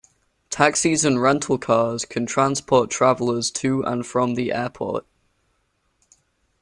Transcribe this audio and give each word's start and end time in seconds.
Taxis 0.49 1.05
and 1.05 1.21
rental 1.21 1.59
cars 1.59 2.05
can 2.05 2.25
transport 2.25 2.89
travelers 2.89 3.51
to 3.51 3.83
and 3.83 4.03
from 4.03 4.33
the 4.33 4.51
airport. 4.51 5.05